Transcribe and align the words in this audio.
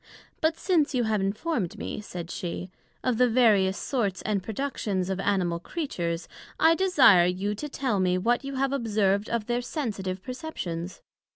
But 0.41 0.57
since 0.57 0.95
you 0.95 1.03
have 1.03 1.21
informed 1.21 1.77
me, 1.77 2.01
said 2.01 2.31
she, 2.31 2.71
of 3.03 3.19
the 3.19 3.29
various 3.29 3.77
sorts 3.77 4.23
and 4.23 4.41
productions 4.41 5.11
of 5.11 5.19
Animal 5.19 5.59
Creatures, 5.59 6.27
I 6.59 6.73
desire 6.73 7.27
you 7.27 7.53
to 7.53 7.69
tell 7.69 7.99
me 7.99 8.17
what 8.17 8.43
you 8.43 8.55
have 8.55 8.73
observed 8.73 9.29
of 9.29 9.45
their 9.45 9.61
sensitive 9.61 10.23
perceptions? 10.23 11.03